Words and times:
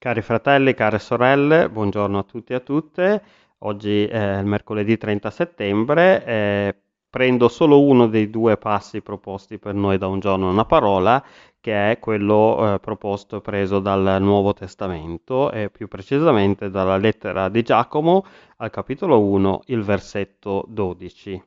Cari 0.00 0.22
fratelli, 0.22 0.74
care 0.74 1.00
sorelle, 1.00 1.68
buongiorno 1.68 2.18
a 2.18 2.22
tutti 2.22 2.52
e 2.52 2.54
a 2.56 2.60
tutte. 2.60 3.20
Oggi 3.62 4.04
è 4.04 4.38
il 4.38 4.46
mercoledì 4.46 4.96
30 4.96 5.28
settembre. 5.28 6.24
Eh, 6.24 6.76
prendo 7.10 7.48
solo 7.48 7.82
uno 7.82 8.06
dei 8.06 8.30
due 8.30 8.56
passi 8.58 9.02
proposti 9.02 9.58
per 9.58 9.74
noi 9.74 9.98
da 9.98 10.06
un 10.06 10.20
giorno 10.20 10.48
una 10.48 10.64
parola, 10.66 11.20
che 11.58 11.90
è 11.90 11.98
quello 11.98 12.74
eh, 12.74 12.78
proposto 12.78 13.40
preso 13.40 13.80
dal 13.80 14.18
Nuovo 14.22 14.54
Testamento 14.54 15.50
e 15.50 15.68
più 15.68 15.88
precisamente 15.88 16.70
dalla 16.70 16.96
lettera 16.96 17.48
di 17.48 17.62
Giacomo 17.62 18.24
al 18.58 18.70
capitolo 18.70 19.20
1, 19.20 19.62
il 19.66 19.82
versetto 19.82 20.64
12. 20.68 21.42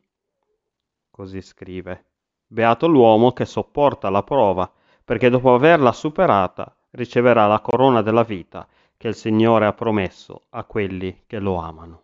Così 1.10 1.42
scrive. 1.42 2.06
Beato 2.48 2.88
l'uomo 2.90 3.32
che 3.32 3.46
sopporta 3.46 4.10
la 4.10 4.24
prova, 4.24 4.70
perché 5.06 5.30
dopo 5.30 5.54
averla 5.54 5.94
superata 5.94 6.76
riceverà 6.92 7.48
la 7.48 7.60
corona 7.60 8.02
della 8.02 8.24
vita 8.24 8.68
che 8.98 9.08
il 9.08 9.16
Signore 9.16 9.66
ha 9.66 9.74
promesso 9.74 10.44
a 10.50 10.64
quelli 10.64 11.24
che 11.26 11.40
lo 11.40 11.56
amano. 11.56 12.04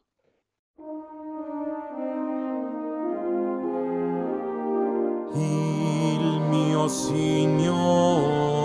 Il 5.33 6.41
mio 6.49 6.87
Signore, 6.87 8.56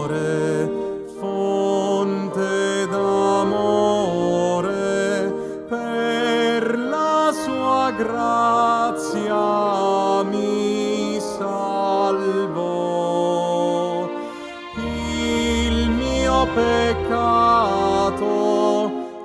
peccato 16.54 18.30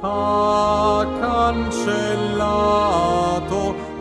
ha 0.02 1.06
cancellato 1.20 2.56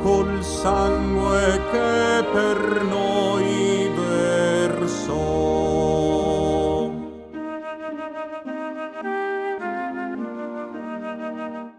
col 0.03 0.43
sangue 0.43 1.61
che 1.71 2.25
per 2.33 2.85
noi 2.89 3.91
versò. 3.95 5.25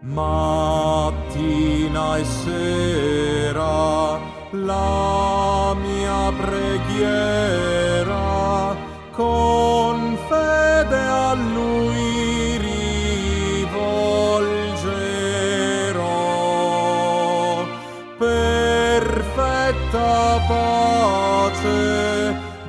Mattina 0.00 0.96
e 2.16 2.24
sera 2.24 4.18
la 4.50 5.74
mia 5.80 6.32
preghiera 6.40 7.57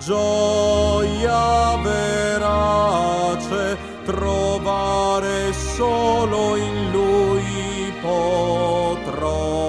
gioia 0.09 1.77
verace, 1.83 3.77
trovare 4.05 5.53
solo 5.53 6.55
in 6.55 6.89
lui 6.91 7.93
potrò. 8.01 9.67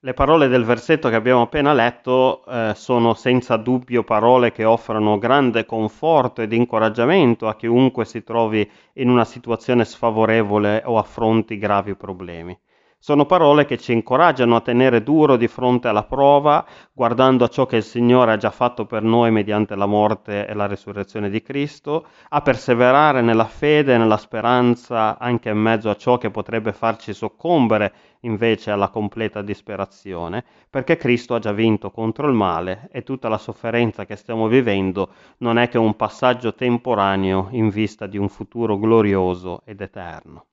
Le 0.00 0.14
parole 0.14 0.48
del 0.48 0.64
versetto 0.64 1.08
che 1.08 1.14
abbiamo 1.14 1.42
appena 1.42 1.72
letto 1.72 2.44
eh, 2.44 2.72
sono 2.74 3.14
senza 3.14 3.56
dubbio 3.56 4.02
parole 4.02 4.50
che 4.50 4.64
offrono 4.64 5.18
grande 5.18 5.66
conforto 5.66 6.42
ed 6.42 6.52
incoraggiamento 6.52 7.46
a 7.46 7.54
chiunque 7.54 8.04
si 8.04 8.24
trovi 8.24 8.68
in 8.94 9.08
una 9.08 9.24
situazione 9.24 9.84
sfavorevole 9.84 10.82
o 10.84 10.98
affronti 10.98 11.58
gravi 11.58 11.94
problemi. 11.94 12.58
Sono 13.00 13.26
parole 13.26 13.64
che 13.64 13.78
ci 13.78 13.92
incoraggiano 13.92 14.56
a 14.56 14.60
tenere 14.60 15.04
duro 15.04 15.36
di 15.36 15.46
fronte 15.46 15.86
alla 15.86 16.02
prova, 16.02 16.66
guardando 16.92 17.44
a 17.44 17.48
ciò 17.48 17.64
che 17.64 17.76
il 17.76 17.84
Signore 17.84 18.32
ha 18.32 18.36
già 18.36 18.50
fatto 18.50 18.86
per 18.86 19.04
noi 19.04 19.30
mediante 19.30 19.76
la 19.76 19.86
morte 19.86 20.48
e 20.48 20.52
la 20.52 20.66
risurrezione 20.66 21.30
di 21.30 21.40
Cristo, 21.40 22.08
a 22.30 22.42
perseverare 22.42 23.22
nella 23.22 23.44
fede 23.44 23.94
e 23.94 23.98
nella 23.98 24.16
speranza 24.16 25.16
anche 25.16 25.48
in 25.48 25.58
mezzo 25.58 25.90
a 25.90 25.94
ciò 25.94 26.18
che 26.18 26.32
potrebbe 26.32 26.72
farci 26.72 27.14
soccombere 27.14 27.92
invece 28.22 28.72
alla 28.72 28.88
completa 28.88 29.42
disperazione, 29.42 30.44
perché 30.68 30.96
Cristo 30.96 31.36
ha 31.36 31.38
già 31.38 31.52
vinto 31.52 31.92
contro 31.92 32.26
il 32.26 32.34
male 32.34 32.88
e 32.90 33.04
tutta 33.04 33.28
la 33.28 33.38
sofferenza 33.38 34.06
che 34.06 34.16
stiamo 34.16 34.48
vivendo 34.48 35.10
non 35.38 35.56
è 35.56 35.68
che 35.68 35.78
un 35.78 35.94
passaggio 35.94 36.52
temporaneo 36.52 37.46
in 37.52 37.68
vista 37.68 38.08
di 38.08 38.18
un 38.18 38.28
futuro 38.28 38.76
glorioso 38.76 39.62
ed 39.64 39.80
eterno. 39.82 40.47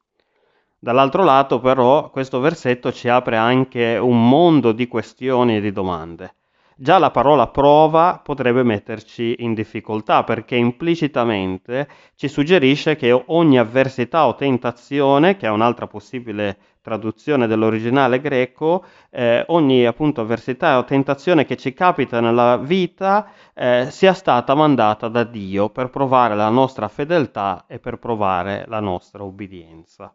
Dall'altro 0.79 1.23
lato 1.23 1.59
però 1.59 2.09
questo 2.09 2.39
versetto 2.39 2.91
ci 2.91 3.07
apre 3.07 3.37
anche 3.37 3.97
un 3.97 4.27
mondo 4.27 4.71
di 4.71 4.87
questioni 4.87 5.57
e 5.57 5.61
di 5.61 5.71
domande. 5.71 6.35
Già 6.77 6.97
la 6.97 7.09
parola 7.09 7.47
prova 7.47 8.19
potrebbe 8.21 8.61
metterci 8.61 9.35
in 9.39 9.53
difficoltà 9.53 10.25
perché 10.25 10.57
implicitamente 10.57 11.87
ci 12.15 12.27
suggerisce 12.27 12.97
che 12.97 13.13
ogni 13.13 13.57
avversità 13.57 14.27
o 14.27 14.35
tentazione, 14.35 15.37
che 15.37 15.47
è 15.47 15.49
un'altra 15.49 15.87
possibile 15.87 16.57
traduzione 16.81 17.47
dell'originale 17.47 18.19
greco, 18.19 18.83
eh, 19.09 19.45
ogni 19.47 19.85
appunto 19.85 20.19
avversità 20.19 20.77
o 20.77 20.83
tentazione 20.83 21.45
che 21.45 21.55
ci 21.55 21.73
capita 21.73 22.19
nella 22.19 22.57
vita 22.57 23.31
eh, 23.53 23.87
sia 23.89 24.13
stata 24.13 24.53
mandata 24.53 25.07
da 25.07 25.23
Dio 25.23 25.69
per 25.69 25.89
provare 25.89 26.35
la 26.35 26.49
nostra 26.49 26.89
fedeltà 26.89 27.63
e 27.67 27.79
per 27.79 27.99
provare 27.99 28.65
la 28.67 28.81
nostra 28.81 29.23
obbedienza. 29.23 30.13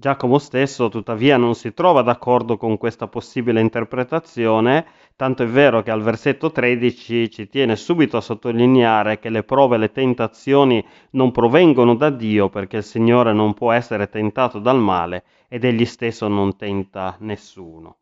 Giacomo 0.00 0.38
stesso 0.38 0.88
tuttavia 0.88 1.36
non 1.36 1.56
si 1.56 1.74
trova 1.74 2.02
d'accordo 2.02 2.56
con 2.56 2.78
questa 2.78 3.08
possibile 3.08 3.60
interpretazione, 3.60 4.86
tanto 5.16 5.42
è 5.42 5.46
vero 5.48 5.82
che 5.82 5.90
al 5.90 6.02
versetto 6.02 6.52
13 6.52 7.28
ci 7.28 7.48
tiene 7.48 7.74
subito 7.74 8.16
a 8.16 8.20
sottolineare 8.20 9.18
che 9.18 9.28
le 9.28 9.42
prove 9.42 9.74
e 9.74 9.78
le 9.80 9.90
tentazioni 9.90 10.86
non 11.10 11.32
provengono 11.32 11.96
da 11.96 12.10
Dio 12.10 12.48
perché 12.48 12.76
il 12.76 12.84
Signore 12.84 13.32
non 13.32 13.54
può 13.54 13.72
essere 13.72 14.08
tentato 14.08 14.60
dal 14.60 14.78
male 14.78 15.24
ed 15.48 15.64
egli 15.64 15.84
stesso 15.84 16.28
non 16.28 16.56
tenta 16.56 17.16
nessuno. 17.18 17.96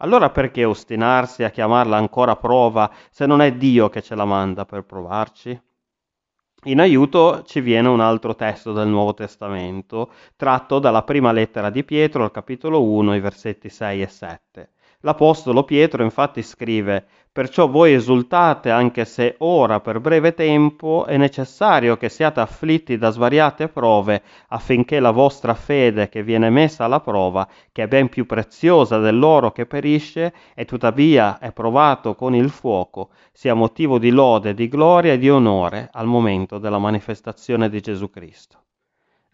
Allora 0.00 0.28
perché 0.28 0.66
ostinarsi 0.66 1.42
a 1.42 1.48
chiamarla 1.48 1.96
ancora 1.96 2.36
prova 2.36 2.92
se 3.08 3.24
non 3.24 3.40
è 3.40 3.50
Dio 3.54 3.88
che 3.88 4.02
ce 4.02 4.14
la 4.14 4.26
manda 4.26 4.66
per 4.66 4.82
provarci? 4.82 5.58
In 6.64 6.80
aiuto 6.80 7.42
ci 7.44 7.60
viene 7.60 7.88
un 7.88 8.00
altro 8.00 8.34
testo 8.34 8.72
del 8.72 8.88
Nuovo 8.88 9.12
Testamento, 9.12 10.10
tratto 10.34 10.78
dalla 10.78 11.02
prima 11.02 11.30
lettera 11.30 11.68
di 11.68 11.84
Pietro 11.84 12.24
al 12.24 12.30
capitolo 12.30 12.82
1, 12.82 13.14
i 13.14 13.20
versetti 13.20 13.68
6 13.68 14.00
e 14.00 14.06
7. 14.06 14.70
L'Apostolo 15.04 15.64
Pietro 15.64 16.02
infatti 16.02 16.42
scrive, 16.42 17.06
Perciò 17.34 17.66
voi 17.68 17.92
esultate 17.92 18.70
anche 18.70 19.04
se 19.04 19.34
ora 19.38 19.80
per 19.80 19.98
breve 19.98 20.34
tempo 20.34 21.04
è 21.04 21.16
necessario 21.16 21.96
che 21.96 22.08
siate 22.08 22.38
afflitti 22.38 22.96
da 22.96 23.10
svariate 23.10 23.66
prove 23.66 24.22
affinché 24.50 25.00
la 25.00 25.10
vostra 25.10 25.54
fede 25.54 26.08
che 26.08 26.22
viene 26.22 26.48
messa 26.48 26.84
alla 26.84 27.00
prova, 27.00 27.48
che 27.72 27.82
è 27.82 27.88
ben 27.88 28.08
più 28.08 28.24
preziosa 28.24 28.98
dell'oro 28.98 29.50
che 29.50 29.66
perisce 29.66 30.32
e 30.54 30.64
tuttavia 30.64 31.40
è 31.40 31.50
provato 31.50 32.14
con 32.14 32.36
il 32.36 32.50
fuoco, 32.50 33.08
sia 33.32 33.54
motivo 33.54 33.98
di 33.98 34.10
lode, 34.10 34.54
di 34.54 34.68
gloria 34.68 35.14
e 35.14 35.18
di 35.18 35.28
onore 35.28 35.88
al 35.90 36.06
momento 36.06 36.58
della 36.58 36.78
manifestazione 36.78 37.68
di 37.68 37.80
Gesù 37.80 38.10
Cristo. 38.10 38.63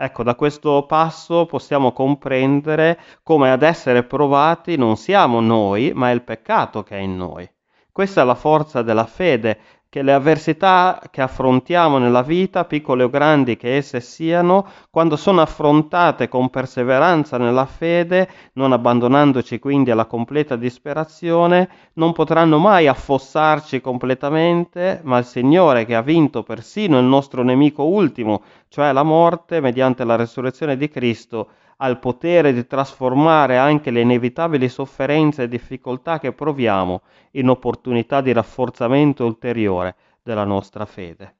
Ecco, 0.02 0.22
da 0.22 0.34
questo 0.34 0.86
passo 0.86 1.44
possiamo 1.44 1.92
comprendere 1.92 2.98
come 3.22 3.50
ad 3.50 3.62
essere 3.62 4.02
provati 4.02 4.76
non 4.76 4.96
siamo 4.96 5.40
noi, 5.40 5.92
ma 5.94 6.08
è 6.08 6.14
il 6.14 6.22
peccato 6.22 6.82
che 6.82 6.96
è 6.96 7.00
in 7.00 7.18
noi. 7.18 7.46
Questa 7.92 8.22
è 8.22 8.24
la 8.24 8.34
forza 8.34 8.80
della 8.80 9.04
fede, 9.04 9.60
che 9.90 10.02
le 10.02 10.12
avversità 10.12 11.02
che 11.10 11.20
affrontiamo 11.20 11.98
nella 11.98 12.22
vita, 12.22 12.64
piccole 12.64 13.02
o 13.02 13.10
grandi 13.10 13.56
che 13.56 13.74
esse 13.74 14.00
siano, 14.00 14.64
quando 14.88 15.16
sono 15.16 15.40
affrontate 15.40 16.28
con 16.28 16.48
perseveranza 16.48 17.38
nella 17.38 17.66
fede, 17.66 18.28
non 18.52 18.70
abbandonandoci 18.70 19.58
quindi 19.58 19.90
alla 19.90 20.06
completa 20.06 20.54
disperazione, 20.54 21.68
non 21.94 22.12
potranno 22.12 22.58
mai 22.58 22.86
affossarci 22.86 23.80
completamente, 23.80 25.00
ma 25.02 25.18
il 25.18 25.24
Signore 25.24 25.84
che 25.84 25.96
ha 25.96 26.02
vinto 26.02 26.44
persino 26.44 27.00
il 27.00 27.06
nostro 27.06 27.42
nemico 27.42 27.82
ultimo, 27.82 28.42
cioè 28.68 28.92
la 28.92 29.02
morte, 29.02 29.60
mediante 29.60 30.04
la 30.04 30.14
resurrezione 30.14 30.76
di 30.76 30.88
Cristo, 30.88 31.48
ha 31.82 31.88
il 31.88 31.98
potere 31.98 32.52
di 32.52 32.66
trasformare 32.66 33.56
anche 33.56 33.90
le 33.90 34.02
inevitabili 34.02 34.68
sofferenze 34.68 35.44
e 35.44 35.48
difficoltà 35.48 36.18
che 36.18 36.32
proviamo 36.32 37.00
in 37.32 37.48
opportunità 37.48 38.20
di 38.20 38.32
rafforzamento 38.32 39.24
ulteriore 39.24 39.96
della 40.22 40.44
nostra 40.44 40.84
fede. 40.84 41.36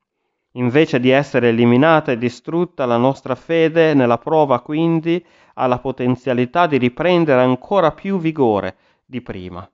Invece 0.52 0.98
di 0.98 1.10
essere 1.10 1.50
eliminata 1.50 2.10
e 2.10 2.18
distrutta, 2.18 2.86
la 2.86 2.96
nostra 2.96 3.34
fede 3.34 3.92
nella 3.92 4.18
prova 4.18 4.60
quindi 4.60 5.24
ha 5.54 5.66
la 5.66 5.78
potenzialità 5.78 6.66
di 6.66 6.78
riprendere 6.78 7.42
ancora 7.42 7.92
più 7.92 8.18
vigore 8.18 8.76
di 9.04 9.20
prima. 9.20 9.70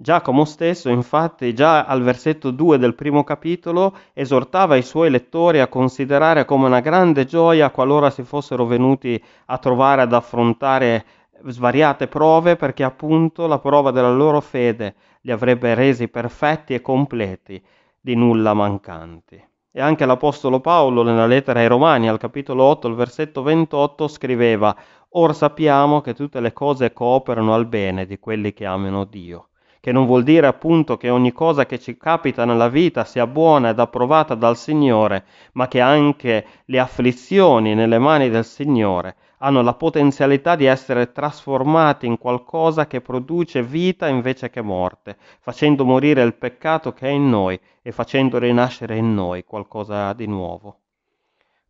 Giacomo 0.00 0.44
stesso, 0.44 0.90
infatti, 0.90 1.52
già 1.54 1.84
al 1.84 2.04
versetto 2.04 2.52
2 2.52 2.78
del 2.78 2.94
primo 2.94 3.24
capitolo, 3.24 3.96
esortava 4.12 4.76
i 4.76 4.82
suoi 4.82 5.10
lettori 5.10 5.58
a 5.58 5.66
considerare 5.66 6.44
come 6.44 6.66
una 6.66 6.78
grande 6.78 7.24
gioia 7.24 7.72
qualora 7.72 8.08
si 8.08 8.22
fossero 8.22 8.64
venuti 8.64 9.20
a 9.46 9.58
trovare 9.58 10.02
ad 10.02 10.12
affrontare 10.12 11.04
svariate 11.46 12.06
prove, 12.06 12.54
perché 12.54 12.84
appunto 12.84 13.48
la 13.48 13.58
prova 13.58 13.90
della 13.90 14.12
loro 14.12 14.40
fede 14.40 14.94
li 15.22 15.32
avrebbe 15.32 15.74
resi 15.74 16.06
perfetti 16.06 16.74
e 16.74 16.80
completi, 16.80 17.60
di 18.00 18.14
nulla 18.14 18.54
mancanti. 18.54 19.44
E 19.72 19.80
anche 19.80 20.06
l'Apostolo 20.06 20.60
Paolo 20.60 21.02
nella 21.02 21.26
lettera 21.26 21.58
ai 21.58 21.66
Romani 21.66 22.08
al 22.08 22.18
capitolo 22.18 22.62
8, 22.62 22.86
il 22.86 22.94
versetto 22.94 23.42
28, 23.42 24.06
scriveva, 24.06 24.76
Or 25.08 25.34
sappiamo 25.34 26.00
che 26.00 26.14
tutte 26.14 26.38
le 26.38 26.52
cose 26.52 26.92
cooperano 26.92 27.52
al 27.52 27.66
bene 27.66 28.06
di 28.06 28.20
quelli 28.20 28.52
che 28.52 28.64
amano 28.64 29.02
Dio 29.02 29.48
che 29.88 29.94
non 29.94 30.04
vuol 30.04 30.22
dire 30.22 30.46
appunto 30.46 30.98
che 30.98 31.08
ogni 31.08 31.32
cosa 31.32 31.64
che 31.64 31.78
ci 31.78 31.96
capita 31.96 32.44
nella 32.44 32.68
vita 32.68 33.04
sia 33.04 33.26
buona 33.26 33.70
ed 33.70 33.78
approvata 33.78 34.34
dal 34.34 34.54
Signore, 34.54 35.24
ma 35.52 35.66
che 35.66 35.80
anche 35.80 36.44
le 36.66 36.78
afflizioni 36.78 37.74
nelle 37.74 37.98
mani 37.98 38.28
del 38.28 38.44
Signore 38.44 39.16
hanno 39.38 39.62
la 39.62 39.72
potenzialità 39.72 40.56
di 40.56 40.66
essere 40.66 41.10
trasformati 41.10 42.04
in 42.04 42.18
qualcosa 42.18 42.86
che 42.86 43.00
produce 43.00 43.62
vita 43.62 44.08
invece 44.08 44.50
che 44.50 44.60
morte, 44.60 45.16
facendo 45.40 45.86
morire 45.86 46.22
il 46.22 46.34
peccato 46.34 46.92
che 46.92 47.08
è 47.08 47.10
in 47.10 47.30
noi 47.30 47.58
e 47.80 47.90
facendo 47.90 48.36
rinascere 48.36 48.94
in 48.94 49.14
noi 49.14 49.42
qualcosa 49.44 50.12
di 50.12 50.26
nuovo. 50.26 50.80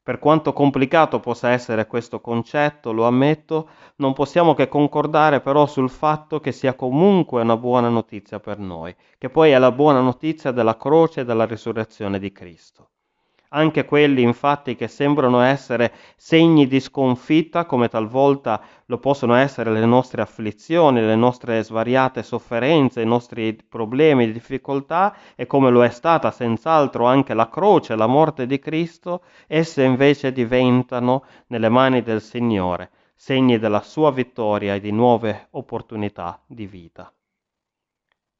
Per 0.08 0.18
quanto 0.18 0.54
complicato 0.54 1.20
possa 1.20 1.50
essere 1.50 1.86
questo 1.86 2.22
concetto, 2.22 2.92
lo 2.92 3.04
ammetto, 3.04 3.68
non 3.96 4.14
possiamo 4.14 4.54
che 4.54 4.66
concordare 4.66 5.42
però 5.42 5.66
sul 5.66 5.90
fatto 5.90 6.40
che 6.40 6.50
sia 6.50 6.74
comunque 6.74 7.42
una 7.42 7.58
buona 7.58 7.90
notizia 7.90 8.40
per 8.40 8.58
noi, 8.58 8.96
che 9.18 9.28
poi 9.28 9.50
è 9.50 9.58
la 9.58 9.70
buona 9.70 10.00
notizia 10.00 10.50
della 10.50 10.78
croce 10.78 11.20
e 11.20 11.24
della 11.26 11.44
risurrezione 11.44 12.18
di 12.18 12.32
Cristo 12.32 12.88
anche 13.50 13.84
quelli 13.84 14.22
infatti 14.22 14.74
che 14.76 14.88
sembrano 14.88 15.40
essere 15.40 15.92
segni 16.16 16.66
di 16.66 16.80
sconfitta, 16.80 17.64
come 17.64 17.88
talvolta 17.88 18.60
lo 18.86 18.98
possono 18.98 19.34
essere 19.34 19.70
le 19.72 19.84
nostre 19.86 20.22
afflizioni, 20.22 21.00
le 21.00 21.16
nostre 21.16 21.62
svariate 21.62 22.22
sofferenze, 22.22 23.02
i 23.02 23.06
nostri 23.06 23.56
problemi 23.68 24.30
difficoltà, 24.32 25.14
e 25.34 25.46
come 25.46 25.70
lo 25.70 25.84
è 25.84 25.90
stata 25.90 26.30
senz'altro 26.30 27.06
anche 27.06 27.34
la 27.34 27.48
croce, 27.48 27.96
la 27.96 28.06
morte 28.06 28.46
di 28.46 28.58
Cristo, 28.58 29.22
esse 29.46 29.82
invece 29.82 30.32
diventano 30.32 31.24
nelle 31.48 31.68
mani 31.68 32.02
del 32.02 32.20
Signore 32.20 32.90
segni 33.20 33.58
della 33.58 33.82
sua 33.82 34.12
vittoria 34.12 34.76
e 34.76 34.80
di 34.80 34.92
nuove 34.92 35.48
opportunità 35.50 36.40
di 36.46 36.66
vita. 36.66 37.12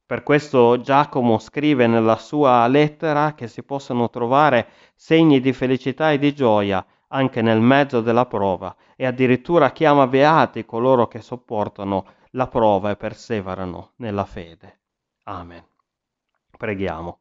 Per 0.09 0.23
questo 0.23 0.81
Giacomo 0.81 1.39
scrive 1.39 1.87
nella 1.87 2.17
sua 2.17 2.67
lettera 2.67 3.35
che 3.35 3.47
si 3.47 3.63
possono 3.63 4.09
trovare 4.09 4.69
segni 4.95 5.39
di 5.39 5.53
felicità 5.53 6.13
e 6.13 6.19
di 6.19 6.35
gioia 6.35 6.83
anche 7.09 7.43
nel 7.43 7.61
mezzo 7.61 8.01
della 8.01 8.25
prova 8.25 8.75
e 8.97 9.05
addirittura 9.05 9.71
chiama 9.71 10.07
beati 10.07 10.65
coloro 10.65 11.09
che 11.09 11.21
sopportano 11.21 12.07
la 12.31 12.47
prova 12.47 12.89
e 12.89 12.97
perseverano 12.97 13.93
nella 13.97 14.25
fede. 14.25 14.81
Amen. 15.25 15.63
Preghiamo. 16.57 17.19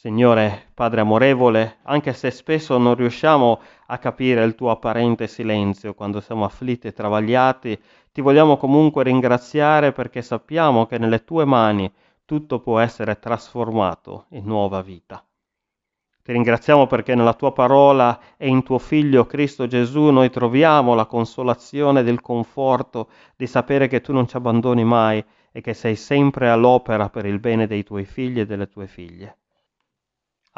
Signore 0.00 0.70
Padre 0.74 1.00
amorevole, 1.00 1.78
anche 1.82 2.12
se 2.12 2.30
spesso 2.30 2.78
non 2.78 2.94
riusciamo 2.94 3.60
a 3.86 3.98
capire 3.98 4.44
il 4.44 4.54
tuo 4.54 4.70
apparente 4.70 5.26
silenzio 5.26 5.92
quando 5.94 6.20
siamo 6.20 6.44
afflitti 6.44 6.86
e 6.86 6.92
travagliati, 6.92 7.76
ti 8.12 8.20
vogliamo 8.20 8.56
comunque 8.58 9.02
ringraziare 9.02 9.90
perché 9.90 10.22
sappiamo 10.22 10.86
che 10.86 10.98
nelle 10.98 11.24
tue 11.24 11.44
mani 11.44 11.92
tutto 12.24 12.60
può 12.60 12.78
essere 12.78 13.18
trasformato 13.18 14.26
in 14.28 14.44
nuova 14.44 14.82
vita. 14.82 15.20
Ti 16.22 16.30
ringraziamo 16.30 16.86
perché 16.86 17.16
nella 17.16 17.34
tua 17.34 17.50
parola 17.50 18.20
e 18.36 18.46
in 18.46 18.62
tuo 18.62 18.78
Figlio 18.78 19.26
Cristo 19.26 19.66
Gesù 19.66 20.10
noi 20.10 20.30
troviamo 20.30 20.94
la 20.94 21.06
consolazione 21.06 22.04
del 22.04 22.20
conforto 22.20 23.08
di 23.34 23.48
sapere 23.48 23.88
che 23.88 24.00
tu 24.00 24.12
non 24.12 24.28
ci 24.28 24.36
abbandoni 24.36 24.84
mai 24.84 25.24
e 25.50 25.60
che 25.60 25.74
sei 25.74 25.96
sempre 25.96 26.48
all'opera 26.48 27.08
per 27.08 27.26
il 27.26 27.40
bene 27.40 27.66
dei 27.66 27.82
tuoi 27.82 28.04
figli 28.04 28.38
e 28.38 28.46
delle 28.46 28.68
tue 28.68 28.86
figlie. 28.86 29.38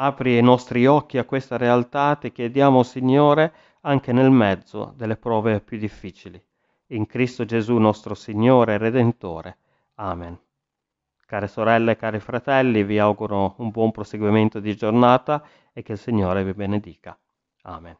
Apri 0.03 0.35
i 0.35 0.41
nostri 0.41 0.87
occhi 0.87 1.19
a 1.19 1.25
questa 1.25 1.57
realtà, 1.57 2.15
ti 2.15 2.31
chiediamo, 2.31 2.81
Signore, 2.81 3.53
anche 3.81 4.11
nel 4.11 4.31
mezzo 4.31 4.95
delle 4.97 5.15
prove 5.15 5.61
più 5.61 5.77
difficili. 5.77 6.43
In 6.87 7.05
Cristo 7.05 7.45
Gesù 7.45 7.77
nostro 7.77 8.15
Signore 8.15 8.73
e 8.73 8.77
Redentore. 8.79 9.57
Amen. 9.95 10.35
Care 11.27 11.47
sorelle 11.47 11.91
e 11.91 11.97
cari 11.97 12.19
fratelli, 12.19 12.83
vi 12.83 12.97
auguro 12.97 13.53
un 13.57 13.69
buon 13.69 13.91
proseguimento 13.91 14.59
di 14.59 14.75
giornata 14.75 15.45
e 15.71 15.83
che 15.83 15.91
il 15.91 15.99
Signore 15.99 16.43
vi 16.43 16.53
benedica. 16.53 17.15
Amen. 17.61 17.95